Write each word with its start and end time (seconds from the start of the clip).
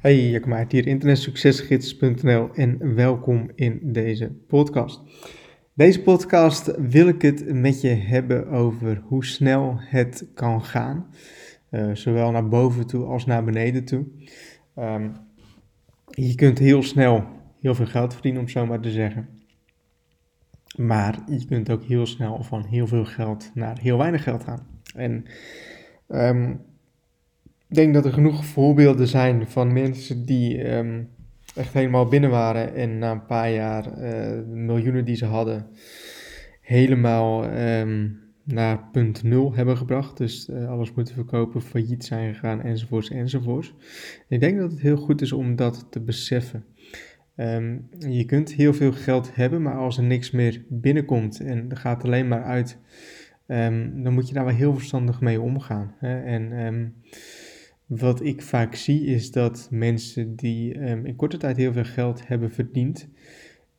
Hey, 0.00 0.30
Jacob 0.30 0.48
Maart 0.48 0.72
hier, 0.72 0.86
internetsuccesgids.nl 0.86 2.50
en 2.54 2.94
welkom 2.94 3.50
in 3.54 3.92
deze 3.92 4.30
podcast. 4.46 5.00
Deze 5.74 6.02
podcast 6.02 6.76
wil 6.76 7.08
ik 7.08 7.22
het 7.22 7.52
met 7.52 7.80
je 7.80 7.88
hebben 7.88 8.48
over 8.48 9.02
hoe 9.04 9.24
snel 9.24 9.76
het 9.78 10.26
kan 10.34 10.64
gaan, 10.64 11.06
uh, 11.70 11.94
zowel 11.94 12.30
naar 12.30 12.48
boven 12.48 12.86
toe 12.86 13.04
als 13.04 13.26
naar 13.26 13.44
beneden 13.44 13.84
toe. 13.84 14.06
Um, 14.78 15.12
je 16.10 16.34
kunt 16.34 16.58
heel 16.58 16.82
snel 16.82 17.24
heel 17.60 17.74
veel 17.74 17.86
geld 17.86 18.12
verdienen, 18.12 18.40
om 18.40 18.48
zo 18.48 18.66
maar 18.66 18.80
te 18.80 18.90
zeggen. 18.90 19.28
Maar 20.76 21.18
je 21.26 21.46
kunt 21.46 21.70
ook 21.70 21.84
heel 21.84 22.06
snel 22.06 22.42
van 22.42 22.64
heel 22.64 22.86
veel 22.86 23.04
geld 23.04 23.50
naar 23.54 23.78
heel 23.78 23.98
weinig 23.98 24.22
geld 24.22 24.44
gaan. 24.44 24.66
En 24.94 25.24
ik 26.08 26.56
denk 27.74 27.94
dat 27.94 28.04
er 28.04 28.12
genoeg 28.12 28.44
voorbeelden 28.44 29.08
zijn 29.08 29.48
van 29.48 29.72
mensen 29.72 30.24
die 30.24 30.62
ehm, 30.62 31.02
echt 31.54 31.72
helemaal 31.72 32.06
binnen 32.06 32.30
waren 32.30 32.74
en 32.74 32.98
na 32.98 33.10
een 33.10 33.26
paar 33.26 33.50
jaar 33.50 33.98
uh, 33.98 34.42
miljoenen 34.46 35.04
die 35.04 35.16
ze 35.16 35.24
hadden 35.24 35.66
helemaal 36.60 37.58
um, 37.58 38.20
naar 38.44 38.88
punt 38.92 39.22
nul 39.22 39.54
hebben 39.54 39.76
gebracht. 39.76 40.16
Dus 40.16 40.48
uh, 40.48 40.68
alles 40.68 40.92
moeten 40.94 41.14
verkopen, 41.14 41.62
failliet 41.62 42.04
zijn 42.04 42.34
gegaan 42.34 42.62
enzovoorts 42.62 43.10
enzovoorts. 43.10 43.74
ik 44.28 44.40
denk 44.40 44.58
dat 44.58 44.70
het 44.70 44.80
heel 44.80 44.96
goed 44.96 45.20
is 45.20 45.32
om 45.32 45.56
dat 45.56 45.86
te 45.90 46.00
beseffen. 46.00 46.64
Um, 47.36 47.88
je 47.98 48.24
kunt 48.24 48.52
heel 48.52 48.74
veel 48.74 48.92
geld 48.92 49.34
hebben, 49.34 49.62
maar 49.62 49.76
als 49.76 49.96
er 49.96 50.04
niks 50.04 50.30
meer 50.30 50.64
binnenkomt 50.68 51.40
en 51.40 51.70
er 51.70 51.76
gaat 51.76 52.04
alleen 52.04 52.28
maar 52.28 52.44
uit, 52.44 52.78
dan 53.46 54.12
moet 54.12 54.28
je 54.28 54.34
daar 54.34 54.44
wel 54.44 54.54
heel 54.54 54.74
verstandig 54.74 55.20
mee 55.20 55.40
omgaan. 55.40 55.94
Hè? 55.98 56.22
En 56.22 56.52
wat 57.86 58.24
ik 58.24 58.42
vaak 58.42 58.74
zie 58.74 59.04
is 59.04 59.30
dat 59.30 59.68
mensen 59.70 60.36
die 60.36 60.88
um, 60.90 61.06
in 61.06 61.16
korte 61.16 61.36
tijd 61.36 61.56
heel 61.56 61.72
veel 61.72 61.84
geld 61.84 62.28
hebben 62.28 62.50
verdiend, 62.50 63.08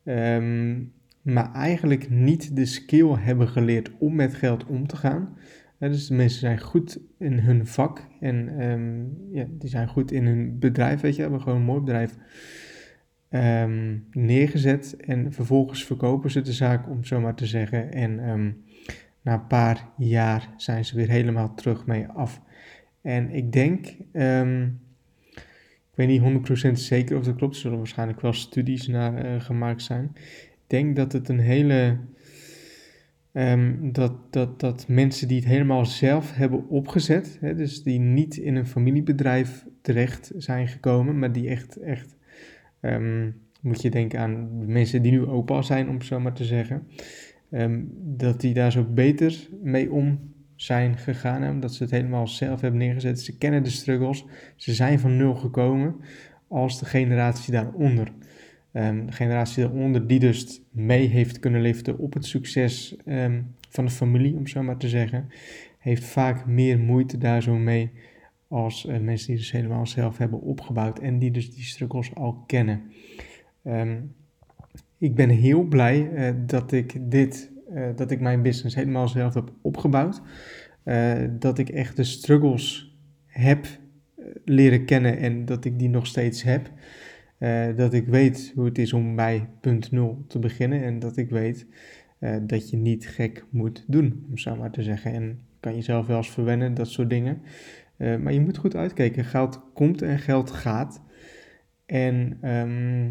um, 0.04 0.92
maar 1.22 1.52
eigenlijk 1.52 2.10
niet 2.10 2.56
de 2.56 2.64
skill 2.64 3.08
hebben 3.08 3.48
geleerd 3.48 3.90
om 3.98 4.14
met 4.14 4.34
geld 4.34 4.66
om 4.66 4.86
te 4.86 4.96
gaan. 4.96 5.36
dus 5.78 6.06
de 6.06 6.14
mensen 6.14 6.40
zijn 6.40 6.60
goed 6.60 7.00
in 7.18 7.38
hun 7.38 7.66
vak 7.66 8.06
en 8.20 8.62
um, 8.70 9.16
ja, 9.32 9.46
die 9.48 9.70
zijn 9.70 9.88
goed 9.88 10.12
in 10.12 10.26
hun 10.26 10.58
bedrijf, 10.58 11.00
weet 11.00 11.16
je, 11.16 11.22
hebben 11.22 11.40
gewoon 11.40 11.58
een 11.58 11.64
mooi 11.64 11.80
bedrijf 11.80 12.14
neergezet 14.10 14.96
en 14.96 15.32
vervolgens 15.32 15.84
verkopen 15.84 16.30
ze 16.30 16.40
de 16.40 16.52
zaak, 16.52 16.88
om 16.88 17.04
zo 17.04 17.20
maar 17.20 17.34
te 17.34 17.46
zeggen. 17.46 17.92
En 17.92 18.14
na 19.22 19.34
een 19.34 19.46
paar 19.46 19.88
jaar 19.96 20.48
zijn 20.56 20.84
ze 20.84 20.96
weer 20.96 21.08
helemaal 21.08 21.54
terug 21.54 21.86
mee 21.86 22.06
af. 22.06 22.40
En 23.08 23.30
ik 23.30 23.52
denk, 23.52 23.86
um, 24.12 24.80
ik 25.34 25.94
weet 25.94 26.08
niet 26.08 26.68
100% 26.68 26.72
zeker 26.72 27.16
of 27.16 27.24
dat 27.24 27.36
klopt, 27.36 27.54
er 27.54 27.60
zullen 27.60 27.78
waarschijnlijk 27.78 28.20
wel 28.20 28.32
studies 28.32 28.86
naar 28.86 29.24
uh, 29.24 29.40
gemaakt 29.40 29.82
zijn. 29.82 30.10
Ik 30.14 30.64
denk 30.66 30.96
dat 30.96 31.12
het 31.12 31.28
een 31.28 31.38
hele, 31.38 31.96
um, 33.32 33.92
dat, 33.92 34.12
dat, 34.32 34.60
dat 34.60 34.88
mensen 34.88 35.28
die 35.28 35.36
het 35.36 35.46
helemaal 35.46 35.86
zelf 35.86 36.34
hebben 36.34 36.68
opgezet, 36.68 37.38
hè, 37.40 37.54
dus 37.54 37.82
die 37.82 37.98
niet 37.98 38.36
in 38.36 38.56
een 38.56 38.66
familiebedrijf 38.66 39.64
terecht 39.82 40.32
zijn 40.36 40.68
gekomen, 40.68 41.18
maar 41.18 41.32
die 41.32 41.48
echt, 41.48 41.76
echt, 41.76 42.16
um, 42.80 43.40
moet 43.60 43.82
je 43.82 43.90
denken 43.90 44.20
aan 44.20 44.66
mensen 44.72 45.02
die 45.02 45.12
nu 45.12 45.26
opa 45.26 45.62
zijn, 45.62 45.88
om 45.88 46.02
zo 46.02 46.20
maar 46.20 46.32
te 46.32 46.44
zeggen, 46.44 46.86
dat 47.90 48.40
die 48.40 48.54
daar 48.54 48.72
zo 48.72 48.84
beter 48.84 49.48
mee 49.62 49.92
om 49.92 50.36
zijn 50.60 50.96
gegaan, 50.96 51.50
omdat 51.50 51.74
ze 51.74 51.82
het 51.82 51.92
helemaal 51.92 52.26
zelf 52.26 52.60
hebben 52.60 52.80
neergezet. 52.80 53.20
Ze 53.20 53.38
kennen 53.38 53.62
de 53.62 53.70
struggles, 53.70 54.24
ze 54.56 54.74
zijn 54.74 54.98
van 54.98 55.16
nul 55.16 55.34
gekomen 55.34 55.96
als 56.48 56.78
de 56.78 56.84
generatie 56.84 57.52
daaronder. 57.52 58.12
Um, 58.72 59.06
de 59.06 59.12
generatie 59.12 59.62
daaronder 59.62 60.06
die 60.06 60.18
dus 60.18 60.62
mee 60.70 61.06
heeft 61.06 61.38
kunnen 61.38 61.60
liften 61.60 61.98
op 61.98 62.14
het 62.14 62.24
succes 62.24 62.96
um, 63.06 63.54
van 63.68 63.84
de 63.84 63.90
familie, 63.90 64.36
om 64.36 64.46
zo 64.46 64.62
maar 64.62 64.76
te 64.76 64.88
zeggen, 64.88 65.28
heeft 65.78 66.04
vaak 66.04 66.46
meer 66.46 66.78
moeite 66.78 67.18
daar 67.18 67.42
zo 67.42 67.54
mee 67.54 67.90
als 68.48 68.86
uh, 68.86 68.98
mensen 68.98 69.26
die 69.26 69.36
dus 69.36 69.52
helemaal 69.52 69.86
zelf 69.86 70.18
hebben 70.18 70.40
opgebouwd 70.40 70.98
en 70.98 71.18
die 71.18 71.30
dus 71.30 71.54
die 71.54 71.64
struggles 71.64 72.14
al 72.14 72.44
kennen. 72.46 72.82
Um, 73.64 74.14
ik 74.98 75.14
ben 75.14 75.28
heel 75.28 75.62
blij 75.62 76.10
uh, 76.12 76.34
dat 76.46 76.72
ik 76.72 77.10
dit 77.10 77.50
dat 77.96 78.10
ik 78.10 78.20
mijn 78.20 78.42
business 78.42 78.74
helemaal 78.74 79.08
zelf 79.08 79.34
heb 79.34 79.52
opgebouwd. 79.62 80.22
Uh, 80.84 81.12
dat 81.30 81.58
ik 81.58 81.68
echt 81.68 81.96
de 81.96 82.04
struggles 82.04 82.96
heb 83.26 83.66
uh, 83.66 84.26
leren 84.44 84.84
kennen 84.84 85.18
en 85.18 85.44
dat 85.44 85.64
ik 85.64 85.78
die 85.78 85.88
nog 85.88 86.06
steeds 86.06 86.42
heb. 86.42 86.70
dat 87.76 87.92
ik 87.92 88.06
weet 88.06 88.52
hoe 88.54 88.64
het 88.64 88.78
is 88.78 88.92
om 88.92 89.16
bij 89.16 89.48
punt 89.60 89.90
nul 89.90 90.24
te 90.28 90.38
beginnen 90.38 90.82
en 90.82 90.98
dat 90.98 91.16
ik 91.16 91.30
weet 91.30 91.66
dat 92.42 92.70
je 92.70 92.76
niet 92.76 93.08
gek 93.08 93.44
moet 93.50 93.84
doen, 93.86 94.26
om 94.28 94.38
zo 94.38 94.56
maar 94.56 94.70
te 94.70 94.82
zeggen. 94.82 95.12
En 95.12 95.40
kan 95.60 95.74
jezelf 95.74 96.06
wel 96.06 96.16
eens 96.16 96.30
verwennen, 96.30 96.74
dat 96.74 96.88
soort 96.88 97.10
dingen. 97.10 97.42
maar 97.96 98.32
je 98.32 98.40
moet 98.40 98.58
goed 98.58 98.76
uitkijken. 98.76 99.24
Geld 99.24 99.62
komt 99.74 100.02
en 100.02 100.18
geld 100.18 100.50
gaat. 100.50 101.02
En 101.86 102.38
um, 102.42 103.06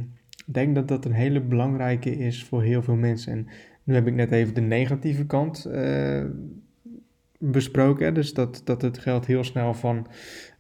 ik 0.48 0.54
denk 0.54 0.76
dat 0.76 0.88
dat 0.88 1.06
een 1.06 1.12
hele 1.14 1.42
belangrijke 1.42 2.18
is 2.18 2.44
voor 2.44 2.64
heel 2.64 2.84
veel 2.84 2.96
mensen. 2.96 3.32
En 3.34 3.48
nu 3.88 3.94
heb 3.94 4.08
ik 4.08 4.14
net 4.14 4.32
even 4.32 4.54
de 4.54 4.62
negatieve 4.62 5.26
kant 5.26 5.68
uh, 5.68 6.26
besproken. 7.40 8.14
Dus 8.14 8.34
dat, 8.34 8.62
dat 8.64 8.82
het 8.82 8.98
geld 8.98 9.26
heel 9.26 9.44
snel 9.44 9.74
van 9.74 10.08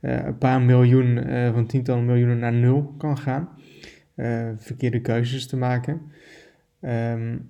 uh, 0.02 0.26
een 0.26 0.38
paar 0.38 0.62
miljoen, 0.62 1.30
uh, 1.30 1.54
van 1.54 1.66
tientallen 1.66 2.06
miljoenen 2.06 2.40
naar 2.40 2.54
nul 2.54 2.96
kan 2.98 3.18
gaan. 3.18 3.50
verkeerde 4.58 5.02
keuzes 5.02 5.48
te 5.48 5.58
maken. 5.58 6.02
Um, 6.82 7.50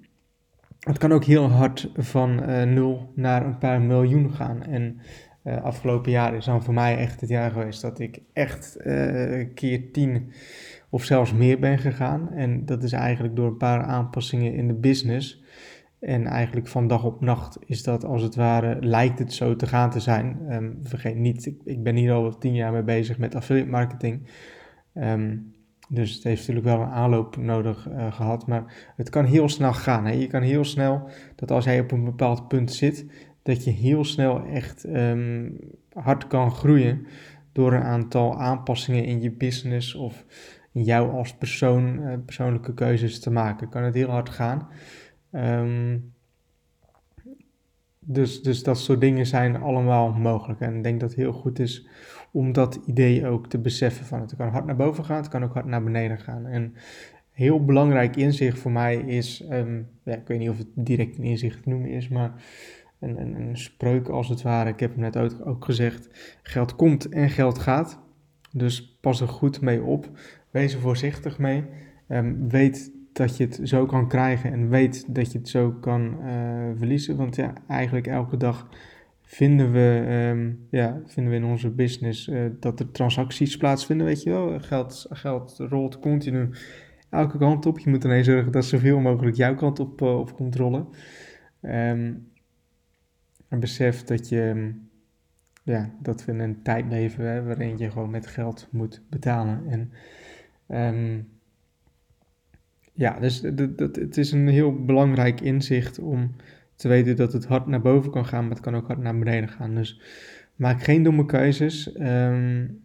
het 0.79 0.97
kan 0.97 1.11
ook 1.11 1.23
heel 1.23 1.47
hard 1.49 1.91
van 1.95 2.35
nul 2.73 3.11
naar 3.15 3.45
een 3.45 3.57
paar 3.57 3.81
miljoen 3.81 4.33
gaan. 4.33 4.63
En 4.63 4.99
afgelopen 5.43 6.11
jaar 6.11 6.35
is 6.35 6.45
dan 6.45 6.63
voor 6.63 6.73
mij 6.73 6.97
echt 6.97 7.21
het 7.21 7.29
jaar 7.29 7.51
geweest 7.51 7.81
dat 7.81 7.99
ik 7.99 8.19
echt 8.33 8.77
keer 9.53 9.91
tien 9.91 10.31
of 10.89 11.03
zelfs 11.03 11.33
meer 11.33 11.59
ben 11.59 11.77
gegaan. 11.77 12.31
En 12.31 12.65
dat 12.65 12.83
is 12.83 12.91
eigenlijk 12.91 13.35
door 13.35 13.47
een 13.47 13.57
paar 13.57 13.83
aanpassingen 13.83 14.53
in 14.53 14.67
de 14.67 14.73
business. 14.73 15.43
En 15.99 16.25
eigenlijk 16.25 16.67
van 16.67 16.87
dag 16.87 17.03
op 17.03 17.21
nacht 17.21 17.57
is 17.65 17.83
dat 17.83 18.05
als 18.05 18.21
het 18.21 18.35
ware, 18.35 18.77
lijkt 18.79 19.19
het 19.19 19.33
zo 19.33 19.55
te 19.55 19.67
gaan 19.67 19.89
te 19.89 19.99
zijn. 19.99 20.37
Um, 20.49 20.79
vergeet 20.83 21.15
niet, 21.15 21.45
ik, 21.45 21.61
ik, 21.63 21.83
ben 21.83 21.95
hier 21.95 22.13
al 22.13 22.37
tien 22.37 22.55
jaar 22.55 22.71
mee 22.71 22.83
bezig 22.83 23.17
met 23.17 23.35
affiliate 23.35 23.69
marketing. 23.69 24.29
Um, 24.93 25.55
dus 25.89 26.13
het 26.13 26.23
heeft 26.23 26.47
natuurlijk 26.47 26.65
wel 26.65 26.81
een 26.81 26.93
aanloop 26.93 27.37
nodig 27.37 27.87
uh, 27.89 28.13
gehad. 28.13 28.47
Maar 28.47 28.91
het 28.95 29.09
kan 29.09 29.25
heel 29.25 29.49
snel 29.49 29.73
gaan. 29.73 30.05
Hè? 30.05 30.11
Je 30.11 30.27
kan 30.27 30.41
heel 30.41 30.63
snel, 30.63 31.09
dat 31.35 31.51
als 31.51 31.65
jij 31.65 31.79
op 31.79 31.91
een 31.91 32.03
bepaald 32.03 32.47
punt 32.47 32.71
zit, 32.71 33.05
dat 33.43 33.63
je 33.63 33.71
heel 33.71 34.03
snel 34.03 34.45
echt 34.45 34.85
um, 34.87 35.59
hard 35.93 36.27
kan 36.27 36.51
groeien 36.51 37.07
door 37.51 37.73
een 37.73 37.83
aantal 37.83 38.39
aanpassingen 38.39 39.05
in 39.05 39.21
je 39.21 39.31
business 39.31 39.95
of 39.95 40.25
jou 40.83 41.11
als 41.11 41.33
persoon, 41.33 41.99
uh, 41.99 42.13
persoonlijke 42.25 42.73
keuzes 42.73 43.19
te 43.19 43.31
maken. 43.31 43.69
Kan 43.69 43.83
het 43.83 43.93
heel 43.93 44.09
hard 44.09 44.29
gaan. 44.29 44.67
Um, 45.31 46.13
dus, 47.99 48.41
dus 48.41 48.63
dat 48.63 48.79
soort 48.79 49.01
dingen 49.01 49.25
zijn 49.25 49.55
allemaal 49.55 50.11
mogelijk. 50.11 50.59
En 50.59 50.75
ik 50.75 50.83
denk 50.83 50.99
dat 50.99 51.09
het 51.09 51.19
heel 51.19 51.33
goed 51.33 51.59
is 51.59 51.87
om 52.31 52.53
dat 52.53 52.79
idee 52.85 53.27
ook 53.27 53.47
te 53.47 53.57
beseffen 53.57 54.05
van 54.05 54.21
het 54.21 54.35
kan 54.35 54.49
hard 54.49 54.65
naar 54.65 54.75
boven 54.75 55.05
gaan, 55.05 55.17
het 55.17 55.27
kan 55.27 55.43
ook 55.43 55.53
hard 55.53 55.65
naar 55.65 55.83
beneden 55.83 56.19
gaan. 56.19 56.45
En 56.45 56.73
heel 57.31 57.65
belangrijk 57.65 58.15
inzicht 58.15 58.59
voor 58.59 58.71
mij 58.71 58.95
is, 58.95 59.45
um, 59.51 59.87
ja, 60.03 60.13
ik 60.13 60.27
weet 60.27 60.39
niet 60.39 60.49
of 60.49 60.57
het 60.57 60.67
direct 60.73 61.17
een 61.17 61.23
inzicht 61.23 61.63
te 61.63 61.69
noemen 61.69 61.89
is, 61.89 62.07
maar 62.07 62.33
een, 62.99 63.21
een, 63.21 63.35
een 63.35 63.57
spreuk 63.57 64.07
als 64.07 64.27
het 64.27 64.41
ware. 64.41 64.69
Ik 64.69 64.79
heb 64.79 64.91
hem 64.91 64.99
net 64.99 65.17
ook, 65.17 65.45
ook 65.45 65.65
gezegd, 65.65 66.09
geld 66.43 66.75
komt 66.75 67.09
en 67.09 67.29
geld 67.29 67.59
gaat. 67.59 67.99
Dus 68.51 68.97
pas 69.01 69.21
er 69.21 69.27
goed 69.27 69.61
mee 69.61 69.83
op, 69.83 70.09
wees 70.51 70.73
er 70.73 70.79
voorzichtig 70.79 71.37
mee. 71.37 71.63
Um, 72.09 72.49
weet 72.49 72.91
dat 73.13 73.37
je 73.37 73.43
het 73.43 73.59
zo 73.63 73.85
kan 73.85 74.07
krijgen 74.07 74.51
en 74.51 74.69
weet 74.69 75.15
dat 75.15 75.31
je 75.31 75.37
het 75.37 75.49
zo 75.49 75.71
kan 75.71 76.17
uh, 76.25 76.69
verliezen. 76.75 77.15
Want 77.15 77.35
ja, 77.35 77.53
eigenlijk 77.67 78.07
elke 78.07 78.37
dag 78.37 78.69
vinden 79.21 79.71
we, 79.71 80.05
um, 80.31 80.67
ja, 80.69 81.01
vinden 81.05 81.31
we 81.31 81.39
in 81.39 81.45
onze 81.45 81.69
business 81.69 82.27
uh, 82.27 82.45
dat 82.59 82.79
er 82.79 82.91
transacties 82.91 83.57
plaatsvinden, 83.57 84.05
weet 84.05 84.23
je 84.23 84.29
wel. 84.29 84.59
Geld, 84.59 85.05
geld 85.09 85.55
rolt 85.57 85.99
continu 85.99 86.49
elke 87.09 87.37
kant 87.37 87.65
op. 87.65 87.79
Je 87.79 87.89
moet 87.89 88.03
ineens 88.03 88.27
zorgen 88.27 88.51
dat 88.51 88.65
zoveel 88.65 88.99
mogelijk 88.99 89.35
jouw 89.35 89.55
kant 89.55 89.79
op, 89.79 90.01
uh, 90.01 90.25
komt 90.35 90.55
rollen. 90.55 90.87
Um, 91.61 92.27
en 93.47 93.59
besef 93.59 94.03
dat 94.03 94.29
je, 94.29 94.73
ja, 95.67 95.89
dat 96.01 96.25
we 96.25 96.31
in 96.31 96.39
een 96.39 96.61
tijd 96.61 96.85
leven 96.89 97.25
hè, 97.25 97.43
waarin 97.43 97.77
je 97.77 97.91
gewoon 97.91 98.09
met 98.09 98.27
geld 98.27 98.67
moet 98.69 99.01
betalen. 99.09 99.63
En 99.67 99.91
um, 100.95 101.29
ja, 102.93 103.19
dus 103.19 103.41
dat, 103.75 103.95
het 103.95 104.17
is 104.17 104.31
een 104.31 104.47
heel 104.47 104.85
belangrijk 104.85 105.41
inzicht 105.41 105.99
om 105.99 106.35
te 106.75 106.87
weten 106.87 107.15
dat 107.15 107.33
het 107.33 107.45
hard 107.45 107.67
naar 107.67 107.81
boven 107.81 108.11
kan 108.11 108.25
gaan, 108.25 108.41
maar 108.41 108.55
het 108.55 108.59
kan 108.59 108.75
ook 108.75 108.87
hard 108.87 108.99
naar 108.99 109.19
beneden 109.19 109.49
gaan. 109.49 109.75
Dus 109.75 110.01
maak 110.55 110.83
geen 110.83 111.03
domme 111.03 111.25
keuzes. 111.25 111.99
Um, 111.99 112.81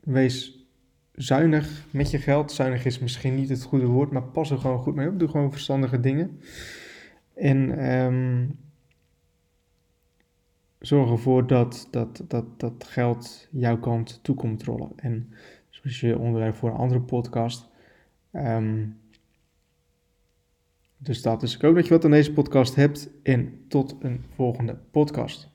wees 0.00 0.66
zuinig 1.12 1.86
met 1.90 2.10
je 2.10 2.18
geld. 2.18 2.52
Zuinig 2.52 2.84
is 2.84 2.98
misschien 2.98 3.34
niet 3.34 3.48
het 3.48 3.62
goede 3.62 3.86
woord, 3.86 4.10
maar 4.10 4.22
pas 4.22 4.50
er 4.50 4.58
gewoon 4.58 4.78
goed 4.82 4.94
mee 4.94 5.08
op. 5.08 5.18
Doe 5.18 5.28
gewoon 5.28 5.52
verstandige 5.52 6.00
dingen. 6.00 6.40
En 7.34 7.78
ehm, 7.78 8.46
zorg 10.80 11.10
ervoor 11.10 11.46
dat, 11.46 11.88
dat, 11.90 12.24
dat, 12.28 12.60
dat 12.60 12.84
geld 12.84 13.48
jouw 13.50 13.78
kant 13.78 14.18
toe 14.22 14.34
komt 14.34 14.62
rollen. 14.62 14.92
En 14.96 15.32
zoals 15.68 16.00
je 16.00 16.18
onderwerp 16.18 16.54
voor 16.54 16.70
een 16.70 16.76
andere 16.76 17.00
podcast. 17.00 17.68
Ehm, 18.30 18.86
dus 20.96 21.22
dat. 21.22 21.42
Ik 21.42 21.60
hoop 21.60 21.74
dat 21.74 21.84
je 21.86 21.90
wat 21.94 22.04
aan 22.04 22.10
deze 22.10 22.32
podcast 22.32 22.74
hebt. 22.74 23.10
En 23.22 23.64
tot 23.68 23.96
een 24.00 24.24
volgende 24.34 24.78
podcast. 24.90 25.48